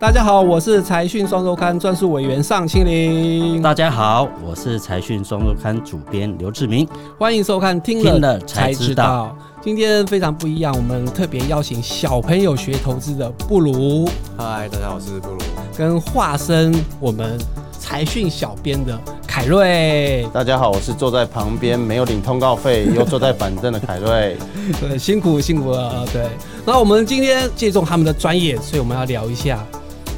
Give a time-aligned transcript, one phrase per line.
[0.00, 6.86] 大家好，我是财讯双周刊专属委员尚青林，大家好，我是财讯双周刊主编刘志明，
[7.18, 9.36] 欢迎收看听了才知道。
[9.60, 14.08] 今天非常不一样，我们特别邀请小朋友学投资的布鲁。
[14.36, 15.38] 嗨，大家好，我是布鲁。
[15.76, 17.36] 跟化身我们
[17.76, 18.96] 财讯小编的
[19.26, 20.24] 凯瑞。
[20.32, 24.36] 大家好，我是坐在旁边没有领通告费又坐在板凳的凯瑞。
[24.80, 26.06] 对，辛苦辛苦了。
[26.12, 26.28] 对，
[26.64, 29.58] 那我们今天借重他们的专业，所以我们要聊一下。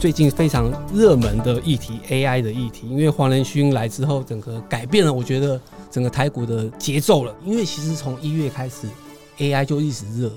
[0.00, 5.60] 最近非常热门的议题 AI 的议题，因为黄仁勋来之后，整个改变了，我觉得
[5.90, 7.36] 整个台股的节奏了。
[7.44, 8.88] 因为其实从一月开始
[9.36, 10.32] ，AI 就一直热，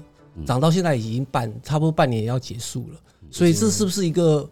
[0.46, 3.00] 涨到现在已经半差不多半年要结束了，
[3.32, 4.46] 所以这是不是一个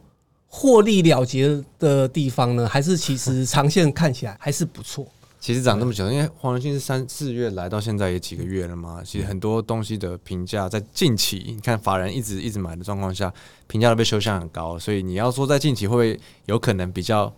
[0.47, 2.65] 获利了结的地方呢？
[2.65, 5.05] 还是其实长线看起来还是不错？
[5.41, 9.01] 其实涨这么久，因为黄仁勋是三四月来到现在也几个月了嘛。
[9.03, 13.33] 其实很多东西的评价在近期，你看法人一直一直买的状况下，
[13.65, 14.77] 评价都被修向很高。
[14.77, 17.33] 所以你要说在近期会不会有可能比较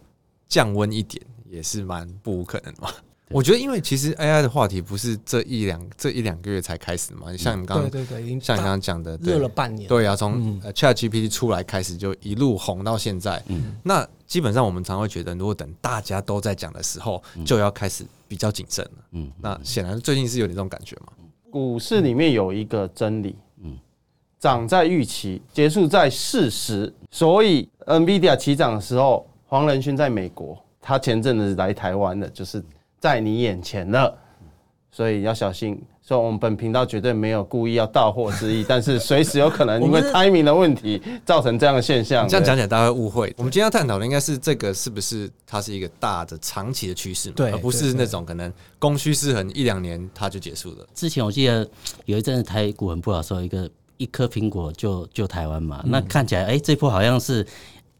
[0.49, 2.91] 降温一点，也是蛮不无可能嘛。
[3.29, 13.41] 我觉得，因为其实 AI 的话题不是这一两这一两个月才开始嘛，像你刚刚对对对，像你刚刚讲的，热了半年，对啊，从 ChatGPT 出来开始就一路红到现在。
[13.47, 18.91] 嗯那基本上我们常会觉得，如果等大家都在讲的时候，就要开始比较谨慎了。
[19.11, 21.13] 嗯，那显然最近是有点这种感觉嘛。
[21.49, 23.77] 股市里面有一个真理，嗯，
[24.39, 26.94] 涨在预期，结束在事实。
[27.09, 32.63] 所以 NVIDIA 起涨的时候，黄仁勋在美国，他前阵子来台湾的，就是。
[33.04, 34.18] 在你眼前了，
[34.90, 35.78] 所以要小心。
[36.02, 42.26] 所以，我们本频道绝对没有故意要到货之意， 但是随时有可能因为 timing 的问题造成这样的现象。
[42.26, 43.34] 这样讲起来，大家会误会。
[43.38, 50.88] 我们今天要探讨的应该是这个是不是它是一个大的长期的趋势，对，而不是那种可能供需失衡一两年它就结束了。
[50.94, 51.70] 之前我记得
[52.06, 55.84] 有一阵子台股很不好，说一个一颗苹果就救台湾嘛。
[55.86, 57.46] 那看起来，哎，这波好像是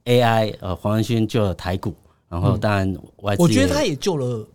[0.06, 1.94] AI 呃黄仁勋救了台股，
[2.30, 4.48] 然后当然外我觉得他也救了。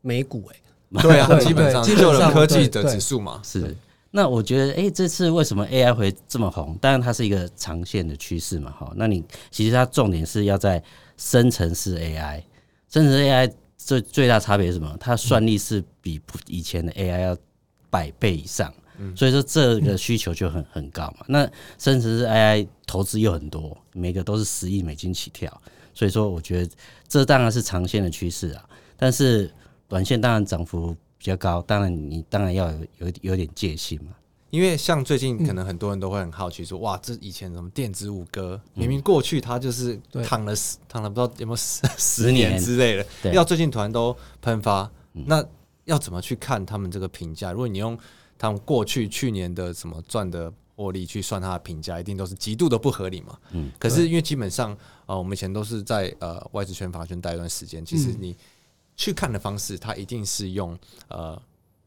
[0.00, 3.40] 美股 哎，对啊，基本上救了科技的指数嘛。
[3.44, 3.76] 是，
[4.10, 6.76] 那我觉得，哎，这次为什么 AI 会这么红？
[6.80, 8.72] 当然，它是一个长线的趋势嘛。
[8.72, 9.22] 哈，那你
[9.52, 10.82] 其实它重点是要在
[11.16, 12.42] 生成式 AI，
[12.88, 14.96] 生成式 AI 最最大差别是什么？
[14.98, 17.36] 它算力是比以前的 AI 要
[17.88, 18.74] 百倍以上，
[19.14, 21.24] 所以说这个需求就很很高嘛。
[21.28, 25.62] 那生成式 AI 投资又很多，每个都是十亿美金起跳，
[25.94, 26.72] 所以说我觉得
[27.06, 29.48] 这当然是长线的趋势啊，但是。
[29.90, 34.12] 短线当然涨幅比较高，当然你当然要有有有点戒心嘛。
[34.50, 45.44] 因为像最近可能很多人都会很好奇说，哇，这以前什么电子五哥，明明过去他就是躺了十躺了不知道有没有十 十年之类的，要最近突然都喷发，那
[45.84, 47.52] 要怎么去看他们这个评价？
[47.52, 47.98] 如果你用
[48.38, 53.36] 他们过去去年的什么赚的获利去算他的评价，一定都是极度的不合理嘛。
[53.52, 54.72] 嗯，可是因为基本上
[55.06, 58.36] 啊，我们以前都是在呃外资圈、法圈待一段时间，其实你。
[59.00, 60.78] 去看的方式，它一定是用
[61.08, 61.40] 呃，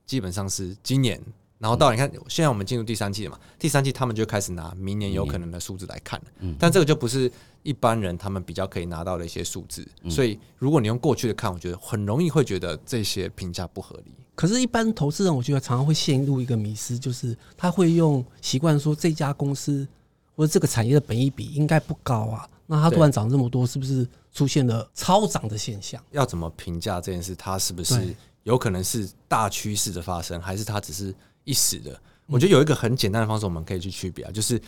[0.04, 1.22] 基本上是今年，
[1.60, 3.40] 然后到你看，现在我们进入第三季了嘛？
[3.60, 7.32] 第三季他们就开始拿明年有可能的数字来看了，嗯，但这个就不是
[7.62, 14.12] 一般人他们比较可以拿到的一些数字，所以如果你用过去的看，我觉得很容易会觉得这些评价不合理。
[14.34, 19.88] 可是，一般投资人我觉得常常会陷入一个迷失，就是他会用习惯说这家公司
[20.36, 22.50] 或者这个产业的本益比应该不高啊。
[22.66, 26.04] 那它突然涨这么多，是不是出现了超涨的现象？
[26.12, 27.36] 要怎么评价这件事？
[27.36, 31.14] 它是不是有可能是大趋势的发生，还是它只是
[31.44, 31.98] 一时的？
[32.26, 34.60] 我觉得有一个很简单的方式，我们可以去区别啊，就是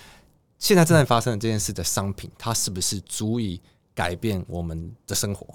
[0.60, 3.60] 现在正在发生的这件事的商品，它是不是足以
[3.96, 5.48] 改变我们的生活？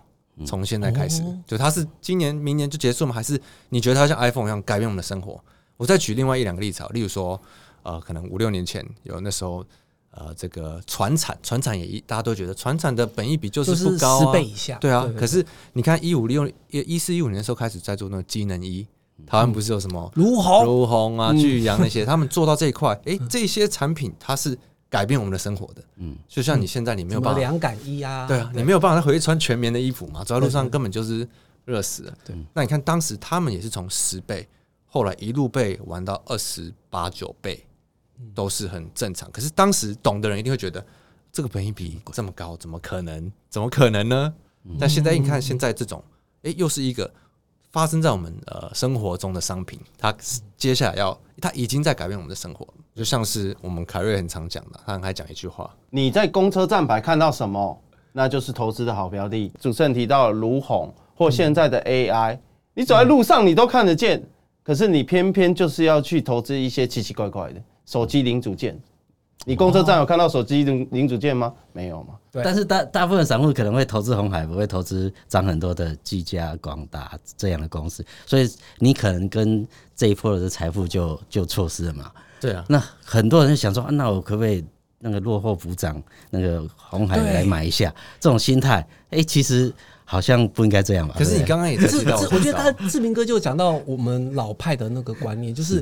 [0.44, 3.14] 从现在开始，就它是今年、明年就结束吗？
[3.14, 5.40] 还是你觉得它像 iPhone 一样改变我们的生活？
[5.76, 7.40] 我再举另外一两个例子啊，例如说，
[7.84, 9.64] 呃，可能五六年前有那时候。
[10.12, 14.76] 呃，这个船产，船产也一大家都觉得船产的本益比就是不高啊，十倍以下。
[14.78, 18.84] 对啊，可是你看一五六一一四一五年的时候开始在做那个机能衣，
[19.24, 25.82] 台湾不是有什么如虹、如虹啊、巨阳那些， 他们做到这一块，哎，这些产品它是改变我们的生活的。
[25.98, 31.26] 嗯，就像你现在你没有办法凉感衣啊，对啊，你没有办法回去穿全棉的衣服嘛，走在路上根本就是
[31.64, 32.14] 热死了。
[32.24, 34.48] 对，那你看当时他们也是从十倍，
[34.86, 37.64] 后来一路被玩到二十八九倍。
[38.34, 40.84] 都是很正常，可是当时懂的人一定会觉得
[41.32, 43.30] 这个本益比这么高，怎么可能？
[43.48, 44.34] 怎么可能呢？
[44.78, 46.02] 但现在你看，现在这种，
[46.42, 47.10] 哎，又是一个
[47.70, 50.14] 发生在我们呃生活中的商品，它
[50.56, 52.66] 接下来要，它已经在改变我们的生活。
[52.94, 57.82] 就像是我们凯瑞很常讲的，他很爱讲一句话：你在公车站牌看到什么，
[58.12, 59.50] 那就是投资的好标的。
[59.58, 62.38] 主持人提到卢红或现在的 AI，
[62.74, 64.22] 你走在路上你都看得见，
[64.62, 67.62] 可是你偏偏就是要去投资一些奇奇怪怪的。
[67.90, 68.80] 手机零组件，
[69.44, 71.52] 你公车站有看到手机零零组件吗？
[71.72, 72.14] 没有嘛。
[72.30, 78.48] 但是大大部分散户可能会投资红海，不会投资涨很多的技嘉、广达这样的公司，所以
[78.78, 79.66] 你可能跟
[79.96, 82.12] 这一波的财富就就错失了嘛。
[82.40, 84.64] 对啊，那很多人想说，那我可不可以
[85.00, 86.00] 那个落后补涨，
[86.30, 87.92] 那个红海来买一下？
[88.20, 89.74] 这种心态，哎，其实
[90.10, 91.14] 好像不应该这样吧？
[91.16, 95.80] 可是你刚刚也知道，我觉得他志明哥就讲到我们老派的那个观念，就是。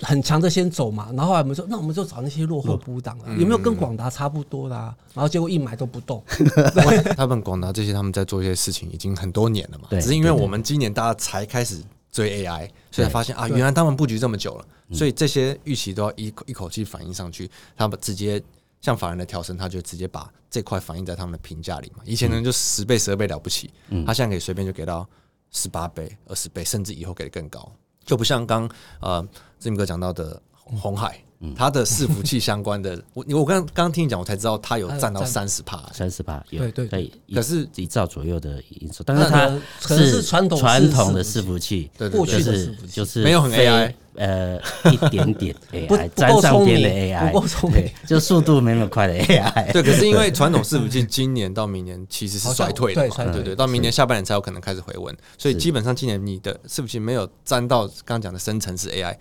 [0.00, 4.76] 很强的先走嘛，然后我们说，那我们就找那些落后补档啊，有没有跟广达差不多的？
[5.14, 6.22] 然后结果一买都不动。
[7.16, 11.82] 他们广达这些他们在做一些事情已经很多年了嘛，只是因为我们今年大家才开始
[12.12, 18.38] 追 AI，所以发现啊，原来他们布局这么久了，所以这些预期都要一一口气反映上去，他们直接
[18.86, 22.04] 像法人的调升，他就直接把这块反映在他们的评价里嘛。
[22.04, 23.68] 以前呢就十倍十二倍了不起，
[24.06, 25.04] 他现在可以随便就给到
[25.50, 27.72] 十八倍、二十倍，甚至以后给的更高。
[28.04, 29.20] 就不像刚呃
[29.58, 31.20] 志明哥讲到的红海，
[31.56, 39.48] 它的伺服器相关的， 我我刚刚听你讲，我才知道它有占到三十帕，三十帕，对对对，可是一兆左右的因素，但是它
[39.94, 43.92] 是传统传统的伺服器，对对，就是就是没有很 AI。
[44.18, 44.58] 呃，
[44.90, 49.70] 一点点 AI，沾上边的 AI，不够聪明，就速度没那么快的 AI。
[49.74, 59.14] 对，可是因为传统伺服器今年到明年其实是衰退的，对对对，到明年下半年才有可能开始回温，所以基本上今年你的伺服器没有沾到刚刚讲的深层次 AI，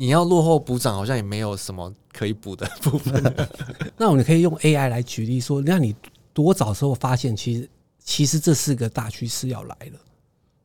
[0.00, 3.22] 你要落后补涨好像也没有什么可以补的部分。
[3.98, 5.94] 那我们可以用 AI 来举例说，那你
[6.32, 7.68] 多早时候发现，其实
[8.02, 10.00] 其实这是个大趋势要来了。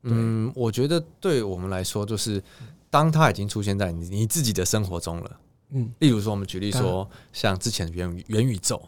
[0.04, 2.42] 嗯，我觉得对我们来说就是。
[2.88, 5.40] 当它已经出现在你你自己的生活中了，
[5.72, 8.82] 嗯，例如说，我们举例说，像之前元元宇宙，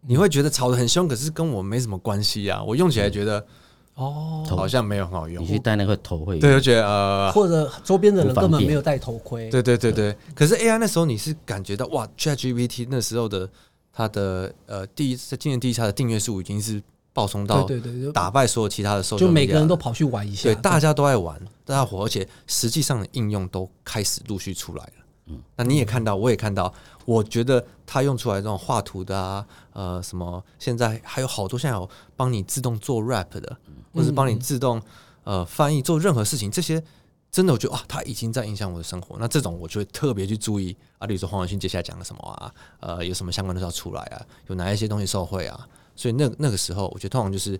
[0.00, 2.60] 你会觉得炒得很凶，可是跟我没什么关系啊。
[2.64, 3.46] 我用起来觉得，
[3.94, 5.42] 哦，好像没有很好用。
[5.42, 9.48] 你去戴那个头盔，对，就觉得呃，或者周边的人根本没有戴头盔。
[9.50, 10.16] 对对对对。
[10.34, 13.48] 可是 AI 那时候你是感觉到哇，ChatGPT 那时候的
[13.92, 16.82] 它的呃第一次今年第一下的订阅数已经是。
[17.14, 25.03] 爆冲到对对对，打败所有其他的受就每个人都跑去玩一下，对，大家都爱玩，大家火，而且实际上的应用都开始陆续出来了。
[25.26, 26.72] 嗯，那你也看到，我也看到，
[27.04, 33.56] 我觉得他用出来这种画图的啊，呃，什么现在还有好多，现在有帮你自动做 rap 的，
[33.92, 34.80] 或是帮你自动
[35.24, 36.82] 呃翻译做任何事情，这些
[37.30, 39.16] 真的我觉得啊，他已经在影响我的生活。
[39.18, 45.68] 那这种我就会特别去注意啊，比如说黄文勋接下来讲了什么啊，呃，有什么相关的要出来啊，有哪一些东西受贿啊。
[45.96, 47.58] 所以那那个时候，我觉得通常就是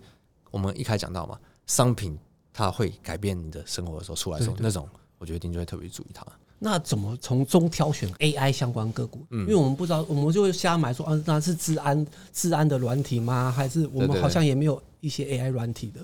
[0.51, 2.19] 我们一开讲到嘛，商品
[2.53, 4.89] 它会改变你的生活的时候出来的时候，那种
[5.19, 6.27] 我决定就会特别注意它。
[6.65, 9.21] 那怎么从中挑选 AI 相关个股？
[9.29, 13.53] 嗯，因为我们不知道，我们就会瞎买说啊，那是治安治安的软体吗？
[13.55, 16.01] 还是我们好像也没有一些 AI 软体的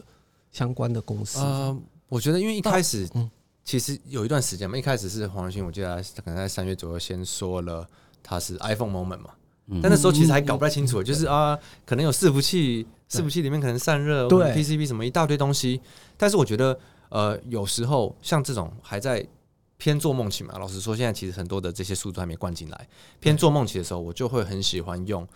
[0.53, 1.39] 相关的公司？
[1.39, 1.75] 呃，
[2.11, 3.31] 我觉得因为一开始，嗯，
[3.65, 7.89] 其实有一段时间嘛，一开始是黄仁勋，我记得可能在三月左右先说了
[8.23, 9.31] 他是 iPhone moment 嘛。
[9.81, 15.81] 但那时候其实还搞不太清楚，就是啊，可能有伺服器，伺服器里面可能散热，对 PCB 什么一大堆东西。
[16.19, 16.79] 但是我觉得，
[17.09, 19.27] 呃，有时候像这种还在
[19.81, 20.57] 偏做梦期嘛。
[20.59, 22.89] 老实说，现在其实很多的这些数字还没灌进来，
[23.19, 25.27] 偏做梦期的时候，我就会很喜欢用，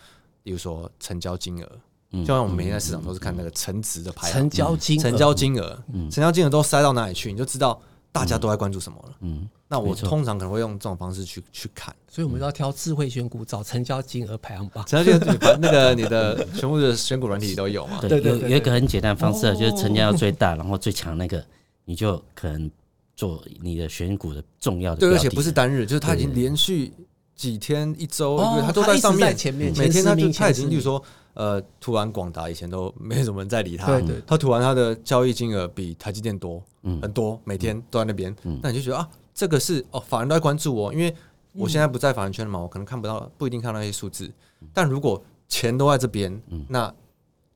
[0.42, 1.68] 比如说成交金额，
[2.12, 7.80] 就像我们每天在市场都是看那个成值的排，成交金成交金额，成交金额都塞到哪里去，你就知道。
[8.14, 9.16] 大家都在关注什么了？
[9.22, 14.86] 嗯，那我通常可能会用这种方式去去看，所以我们要挑智慧选股，找成交金额排行榜。
[14.86, 17.98] 成交金额那个你的全部的选股软体都有嘛？
[18.00, 21.44] 对，有有一个很简单的方式，就是成交最大，然后最强那个，
[21.86, 22.70] 你就可能
[23.16, 25.00] 做你的选股的重要的。
[25.00, 26.92] 对，而且不是单日，就是他已经连续
[27.34, 31.02] 几天、一周，因为他都在上面，前面每天他就他已经就是说。
[31.34, 36.62] 呃，突然广达以前都没什么人在理他，他突然他的交易金额比台积电多
[37.02, 41.12] 很多，每天都在那边，那你就觉得啊，这个是哦，法人都在关注我，因为
[41.50, 44.30] 我现在不在法人圈了嘛，我可能看不到，不一定看到那些数字，
[44.72, 46.94] 但如果钱都在这边，那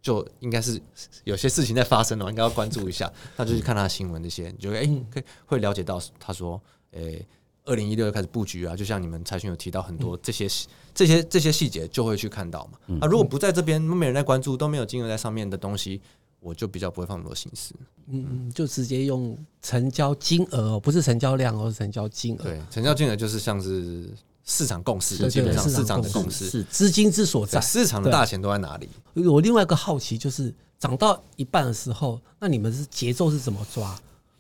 [0.09, 0.81] 就应该是
[1.25, 6.61] 有些事情在发生了，应该要关注一下，那就去看他的新闻这些，你就哎，可以会了解到他说，
[6.93, 7.27] 诶。
[7.65, 10.49] 二零一六开始布局啊，就像你们财讯有提到很多这些
[10.95, 12.99] 这些这些细节，就会去看到嘛。
[13.03, 16.01] 啊，如果不在这边，没人在关注，都没有金额在上面的东西，
[16.41, 17.75] 我就比较不会放那么多心思。
[18.07, 22.43] 嗯嗯，就直接用成交金额，不是成交量，而是成交金额。
[22.43, 24.09] 对，成交金额就是像是
[24.51, 28.89] 市场共识，基本上市场的共识是资金之所在，市场的大钱都在哪里？
[29.29, 33.95] 我另外一个好奇就是，涨到一半的时候，那你们是节奏是怎么抓？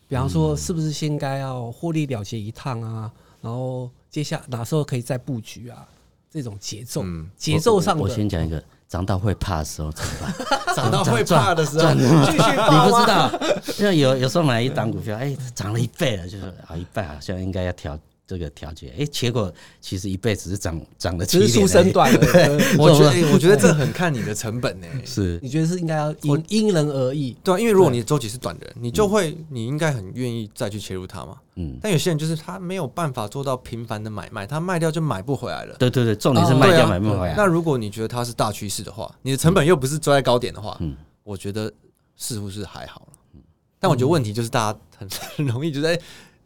[0.09, 3.13] 比方说，是不是先该要获利了结一趟啊？
[3.43, 5.87] 然后接下哪时候可以再布局啊？
[6.31, 7.05] 这种节奏，
[7.37, 10.35] 节奏上，我先讲一个，涨到会怕的时候怎么办？
[10.75, 13.31] 涨到会怕的时候，继续你不知道，
[13.63, 17.99] 像有有时候买一档股票，哎，涨了一倍了，就是啊，一倍好像应该要调
[18.29, 22.21] 这个调节，哎，结果其实一辈子是涨涨的，只是出生短了。
[22.79, 24.87] 我觉得，我觉得这很看你的成本呢。
[25.03, 27.35] 是，你觉得是应该要因因人而异？
[27.43, 31.39] 对，因为如果你的周期是短的，你就会，你应该很愿意再去切入它嘛。
[31.55, 31.79] 嗯。
[31.81, 35.75] 但有些人就是他没有办法做到频繁的买卖，他卖掉就买不回来了。
[35.79, 37.35] 对对对，重点是卖掉买不回来。
[37.35, 40.95] 那如果你觉得它是大趋势的话，你的成本又不是追在高点的话，嗯，
[41.25, 41.73] 我觉得
[42.15, 43.13] 似乎是还好了。
[43.37, 43.41] 嗯。
[43.81, 45.99] 但我觉得问题就是大家很 很容易就在。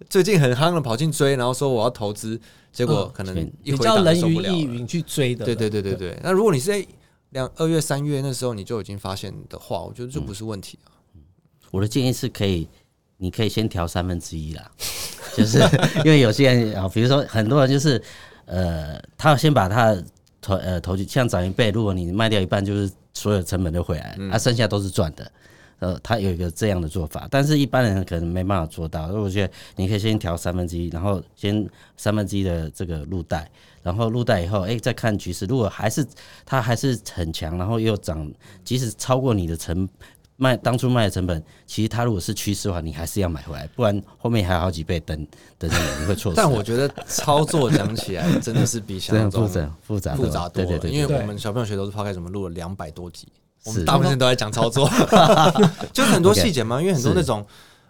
[0.08, 2.40] 最近很夯的跑进追，然后说我要投资，
[2.72, 4.50] 结果可能一回答受不了。
[4.50, 6.18] 人云亦云去追的，对对对对对。
[6.22, 6.86] 那如果你是在
[7.30, 10.92] 两二月三月那时候你就已经发现的话，我觉得这不是问题啊。
[11.70, 12.68] 我的建议是可以，
[13.16, 14.70] 你可以先调三分之一啦，
[15.36, 15.58] 就是
[16.04, 18.02] 因为有些人啊，比如说很多人就是
[18.44, 20.04] 呃，他先把他的
[20.40, 25.32] 投呃投进，像涨一倍，如果你卖掉一半，就是所有成本都回来，他剩下都是赚的。
[25.82, 29.08] 呃，他有一个这样的做法，但是一般人可能没办法做到。
[29.08, 33.50] 所以我觉得你可以先调三分之一，然后先三分之一的这个入袋，
[33.82, 35.44] 然后入袋以后，哎，再看局势。
[35.46, 36.06] 如果还是
[36.46, 38.30] 它还是很强，然后又涨，
[38.62, 39.88] 即使超过你的成
[40.36, 45.26] 卖当初卖的成本，其实它如果是趋势的话，你还是要买回来，不然后面还有好几倍等
[45.58, 46.32] 等你，你会错。
[46.36, 53.26] 但我觉得操作讲起来真的是比想象中 复杂复杂复杂多了，因为我们小朋友学都是抛开什么录了两百多集。
[53.64, 54.88] 我们大部分都在讲操作，
[55.92, 56.80] 就是很多细节嘛。
[56.80, 57.46] 因为很多那种，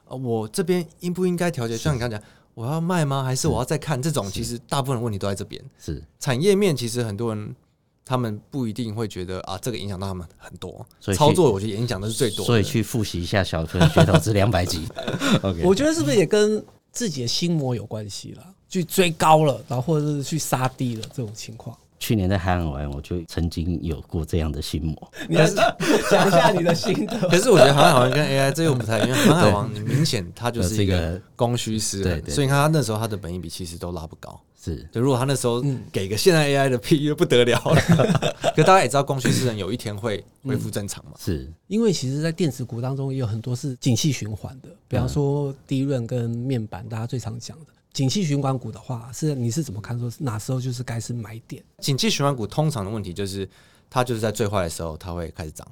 [0.07, 1.76] 呃我这边应不应该调节？
[1.76, 2.21] 像你刚讲，
[2.55, 3.23] 我要卖吗？
[3.23, 4.00] 还是我要再看？
[4.00, 5.62] 这种其实大部分问题都在这边。
[5.79, 7.57] 是产业面，其实很多人
[8.05, 10.85] 他们不一定会觉得啊，这个影响到他们很多。
[11.00, 12.45] 所以操作，我觉得影响的是最多。
[12.45, 14.87] 所以去复习一下小春学投资两百集。
[15.43, 18.45] OK，我觉得是不是也跟自己的心魔有关系了？
[18.69, 21.76] 去追高了，然后或者是去杀低了这种情况。
[22.02, 25.12] 去年在海岸玩，我就曾经有过这样的心魔。
[25.28, 27.16] 你讲一下你的心得。
[27.30, 34.40] 可是我觉得航海王跟 AI 这又不太，因为航海王明显它就是一个供需失衡，所以你看他那时候他的本益比其实都拉不高。
[34.61, 37.80] 是，就如果他那时候给个现在 AI 的 P，就不得了了。
[38.56, 41.12] 可大家也知道，供需失衡有一天会恢复正常嘛？
[41.21, 47.66] 是因为其实，在电子股当中也有很多是景气循环的，比方说低润跟面板，大家最常讲的。
[47.93, 49.99] 景气循环股的话，是你是怎么看？
[49.99, 51.63] 说哪时候就是该是买点？
[51.79, 53.49] 景气循环股通常的问题就是，
[53.91, 55.67] 它就是在最坏的时候它会开始涨，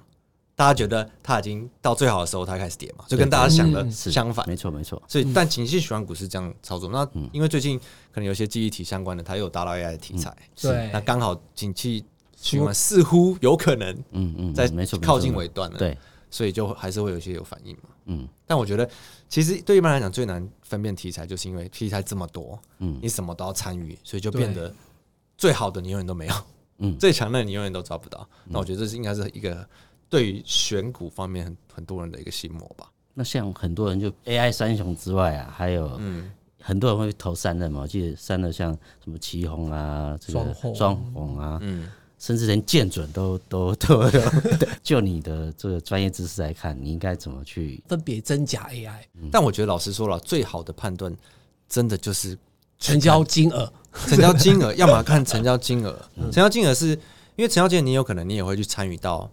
[0.54, 4.46] 大家觉得它已经到最好的时候它开始跌嘛，就跟大家想的相反。
[4.46, 5.02] 没错，没错。
[5.08, 6.90] 所以，但景气循环股是这样操作。
[6.90, 7.78] 那因为最近
[8.12, 12.04] 可能有些记忆体相关的，它又有达到 AI 的题材，对，那刚好景气
[12.36, 14.68] 循环似乎有可能，嗯嗯，在
[15.00, 15.96] 靠近尾段了，对。
[16.30, 18.88] 所以就还是会有一些有反应嘛，嗯，但我觉得
[19.28, 24.72] 其实对一般来讲最难分辨题材，就是因为题材这么多，嗯，你什么都要参与，所以就变得
[25.36, 26.34] 最好的你永远都没有，
[26.78, 28.26] 嗯， 最强的你永远都抓不到。
[28.44, 29.68] 那我觉得这是应该是一个
[30.08, 32.90] 对于选股方面很很多人的一个心魔吧。
[33.12, 38.72] 那像很多人就 AI 三雄之外啊，还有嗯，很多人会投三的嘛，我记得三的像
[39.02, 41.90] 什么旗宏啊，这个双红啊，嗯。
[42.20, 44.22] 甚至连见准都 都都有。
[44.82, 49.00] 就你的这个专业知识来看，你应该怎么去分别真假 AI？
[49.32, 51.12] 但我觉得老实说了，最好的判断
[51.68, 52.38] 真的就是
[52.78, 53.72] 成交金额。
[54.06, 55.98] 成交金额， 要么看成交金额。
[56.14, 56.90] 成交金额是
[57.34, 59.28] 因为成交金额，你有可能你也会去参与到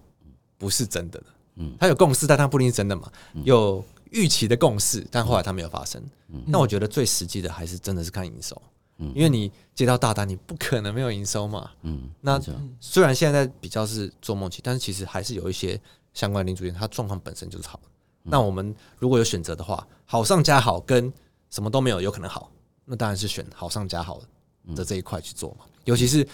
[0.58, 1.26] 不是真的的。
[1.58, 3.12] 嗯，它有共识，但他不一定是真的嘛。
[3.44, 6.02] 有预期的共识，但后来它没有发生。
[6.46, 8.60] 那我觉得最实际的还是真的是看营收。
[8.98, 11.70] 因为你接到大单，你不可能没有营收嘛。
[11.84, 12.42] 嗯，那
[12.80, 15.80] 虽然现在比较是做梦期，但是其实还是有一些
[16.14, 17.80] 相关零组件，它状况本身就是好。
[18.24, 21.14] 那我们如果有选择的话，好上加好跟
[21.52, 22.52] 什么都没有有可能好，
[22.86, 24.20] 那当然是选好上加好
[24.76, 25.66] 的这一块去做嘛。
[25.86, 26.28] 尤其是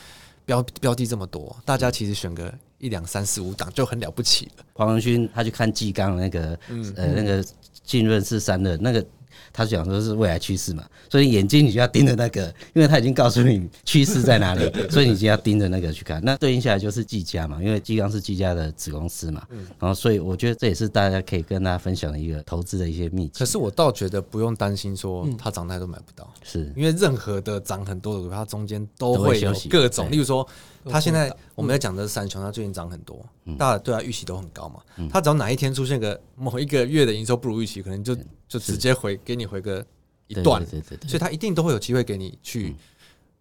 [0.46, 4.66] 标标的这么多，大家其实选个一两三四五档就很了不起了。
[4.74, 6.58] 黄文勋他去看季刚那个
[6.96, 7.46] 呃那个
[7.84, 9.06] 浸润四三的那个。
[9.52, 16.22] 他讲说是未来趋势嘛，所以眼睛你就要盯着那个，因为他已经告诉你趋势在哪里， 所以你就要盯着那个去看。
[16.24, 19.42] 那对应下来就是技嘉嘛，因为技刚是技嘉的子公司嘛，
[19.80, 23.40] 然后所以我觉得这也是大家可以跟大家分享的一个投资的一些秘籍。
[23.40, 26.72] 可是我倒觉得不用担心说它涨太多买不到，是。
[26.76, 30.48] 因为任何的涨很多的股票它中间都会有各种，例如说
[30.90, 33.26] 它现在我们在讲的三雄，他最近涨很多，
[33.58, 38.18] 大家对他预期都很高嘛，他只要哪一天出现个某一个月的营收不如预期，可能就。
[38.46, 39.84] 就直接回给你回个
[40.28, 40.64] 一段，
[41.08, 42.76] 所以他一定都会有机会给你去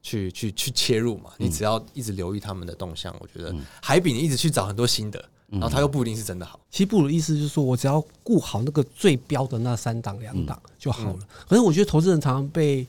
[0.00, 1.32] 去去去切入嘛。
[1.36, 6.58] 你只要一直留意他们的动向，我觉得还比你一直去找很多新的，然后他又不一定是真的好。
[6.70, 11.18] 其实布鲁意思就是说我只要顾好那个最标的那三档两档就好了。
[11.46, 12.86] 可是我觉得投资人常常被。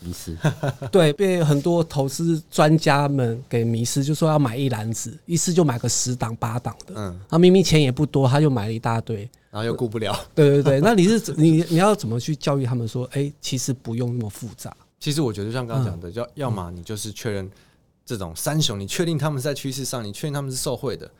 [0.00, 0.36] 迷失，
[0.92, 17.50] 对，被很多投资专家们给迷失，就说要买一篮子，一次就买个十档八档的，嗯，他明明钱也不多，他就买了一大堆，然后又顾不了， 对对对，那你是 你你要怎么去教育他们说，哎，其实不用那么复杂，其实我觉得像刚刚讲的，要要么你就是确认
[18.06, 21.10] 这种三雄，你确定他们在趋势上，你确定他们是受惠的，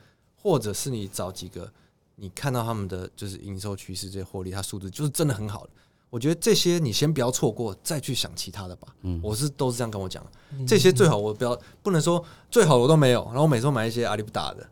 [0.41, 1.69] 或者是你找几个
[2.15, 5.69] 你看到他们的就是营收趋势这些获利，它数字就是真的很好的。
[6.09, 8.87] 我觉得这些你先不要错过，再去想其他的吧。
[9.03, 10.23] 嗯，我是都是这样跟我讲，
[10.67, 14.67] 这些最好我不要不能说最好我都没有，然后我每次买一些阿里 不打的，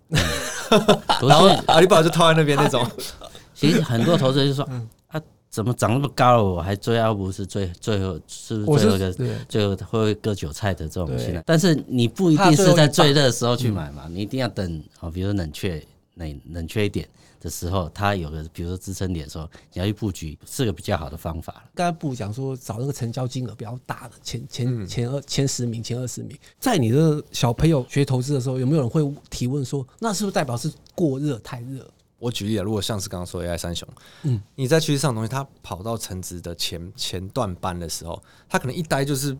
[1.22, 2.86] 然后阿里巴巴就套在那边那种。
[3.53, 4.63] 其实很多投资人就说，
[5.08, 11.41] 啊，怎么涨那么高了，我还追，而不是最最后是不是最后一个最后会割韭菜的这种心态？
[11.44, 15.84] 但是你不一定是在最热的时候去买嘛，你一定要等啊，比如说冷却
[16.18, 17.08] 冷冷却一点。
[17.40, 21.64] 的时候，它有个比如说支撑点的时候，你要去布局是个比较好的方法。
[21.76, 31.88] 刚才不讲说找那个成交金额比较大的前前前二前十名、前二十名，在你的小朋友学投资的时候，有没有人会提问说，那是不是代表是过热、太热？
[32.18, 33.88] 我举例啊，如果像是刚刚说 AI 三雄，
[34.24, 38.20] 嗯，你在趋势上东西，它跑到成值的前前段班的时候，
[38.50, 39.38] 它可能一待就是。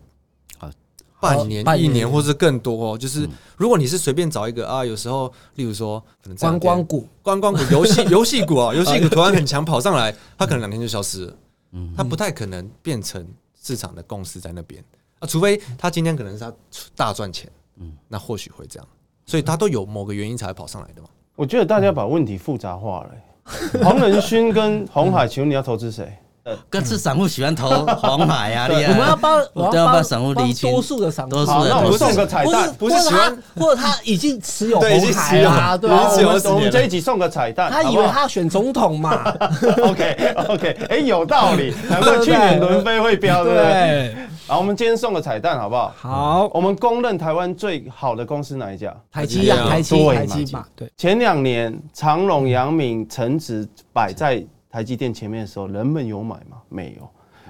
[1.20, 2.98] 半年、一年，或是更多哦。
[2.98, 11.34] 就是如果你是随便找一个啊，有时候，例如说，可能观光股、观光股、游戏、 游戏股啊，游戏股突然很强跑上来，它可能两天就消失了。
[11.72, 13.26] 嗯，它不太可能变成
[13.62, 14.84] 市场的共识在那边
[15.20, 16.54] 啊，除非它今天可能是它
[16.96, 18.88] 大赚钱，嗯，那或许会这样。
[19.26, 21.10] 所以它都有某个原因才会跑上来的嘛。
[21.36, 23.12] 我觉得大家把问题复杂化了。
[23.84, 26.18] 黄仁勋跟红海，请问你要投资谁？
[26.70, 36.10] 各自散户喜欢投黄牌呀，我们要帮，我们要帮散户理清多数的散户，多数的，那我们送个彩蛋，不是喜欢，或者他已经持有红牌啦，对吧？
[36.46, 39.24] 我们这一集送个彩蛋，他以为他要选总统嘛？
[39.84, 44.16] OK OK，哎，有道理， 难怪去年伦飞会飙，对不对？
[44.48, 45.94] 好，我们今天送个彩蛋，好不好？
[45.98, 48.96] 好，我们公认台湾最好的公司哪一家？
[49.12, 50.90] 台积啊，台积，台积嘛，对。
[50.96, 54.42] 前两年长隆、阳明、成指摆在。
[54.78, 56.62] 台积电前面的时候，人们有买吗？
[56.70, 57.10] 没有。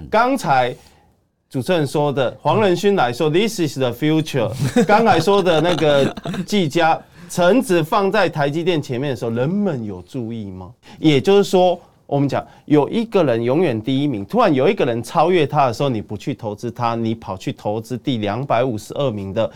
[0.10, 0.74] 刚才
[1.50, 4.50] 主持人说的，黄仁勋来说，This is the future。
[4.86, 6.16] 刚才说的那个
[6.46, 6.98] 技嘉、
[7.30, 10.74] 橙子放在台积电前面的时候，人们有注意吗？
[11.00, 19.52] 也就是说，我们讲有一个人永远第一名，突然有一个人超越他的时候，你不去投资他，你跑去投资第两百五十二名的，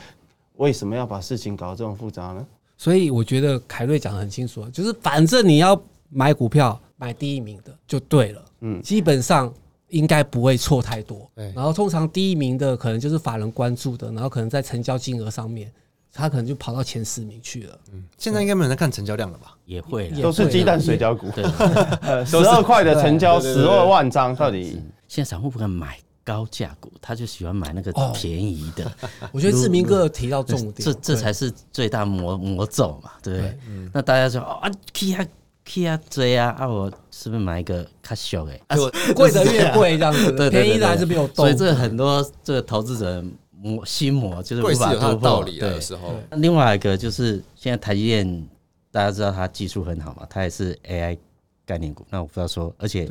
[0.58, 2.46] 为什么要把事情搞这么复杂呢？
[2.76, 6.78] 所以我觉得凯瑞讲的很清楚，就是反正你要买股票。
[7.02, 9.52] 买第一名的就对了，嗯，基本上
[9.90, 11.28] 应该不会错太多。
[11.56, 15.72] 然后通常第一名的可能就是法人关注的，然后可能在成交金额上面，
[16.14, 17.80] 他可能就跑到前十名去了。
[17.92, 19.58] 嗯，现在应该没有人看成交量了吧？
[19.66, 21.32] 也会，都是鸡蛋水饺股。
[21.32, 21.44] 对，
[22.24, 28.92] 十二块的成交，十二万张，到底现在散户不敢买高价股，他就喜欢买那个便宜的。
[29.34, 33.58] 我觉得志明哥提到重点，这这才是最大魔魔咒嘛，对不对？
[33.92, 35.28] 那大家说啊，K 还。
[35.64, 36.68] K 啊追啊啊！
[36.68, 38.62] 我是不是买一个卡小诶？
[39.16, 41.36] 贵的越贵这样子，对便宜的还是没有动。
[41.46, 45.44] 所以这很多这个投资者魔心魔就是无法突破。
[45.46, 46.16] 对，时候。
[46.32, 48.48] 另外一个就是现在台积电，
[48.92, 51.18] 大家知道它技术很好嘛，它也是 AI
[51.66, 52.06] 概念股。
[52.10, 53.08] 那我不知道说，而且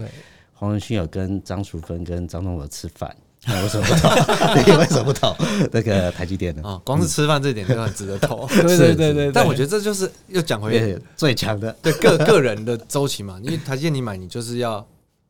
[0.52, 3.14] 黄仁勋有跟张淑芬跟张忠谋吃饭。
[3.46, 4.08] 为什么不投？
[4.54, 5.34] 你为什么不投
[5.72, 6.62] 那个台积电呢？
[6.62, 8.46] 啊，光是吃饭这点就很值得投。
[8.52, 13.40] 对对对对，但我觉得这就是又讲回最强的，对个个人的周期嘛。
[13.42, 14.86] 因为台积电你买，你就是要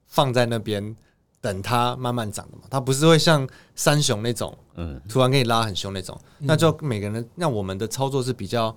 [0.08, 0.94] 放在那边
[1.40, 2.64] 等它慢慢涨的嘛。
[2.68, 6.18] 它不是会像三雄那种，嗯，突然给你拉很凶那种。
[6.38, 8.76] 那就每个人，那我们的操作是比较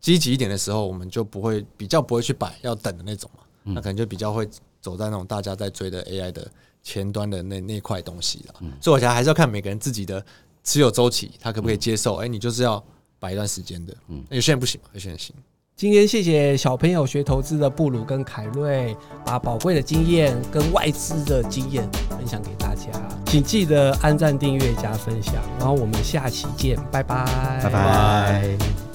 [0.00, 3.42] 积极一点的时候，我们就不会比较不会去摆要等的那种嘛。
[3.62, 4.46] 那可能就比较会
[4.82, 6.46] 走在那种大家在追的 AI 的。
[6.82, 10.24] 前端的那那块东西了，所以我觉得还是要看每个人自己的
[10.64, 12.16] 持有周期，他可不可以接受？
[12.16, 12.82] 哎，你就是要
[13.18, 15.34] 摆一段时间的，嗯，有些人不行有些人行。
[15.76, 22.90] 今天谢谢小朋友学投资的布鲁跟凯瑞，把宝贵的经验跟外资的经验分享给大家，
[23.24, 27.24] 请记得按赞、订阅、加分享，然后我们下期见，拜拜，
[27.62, 28.89] 拜拜。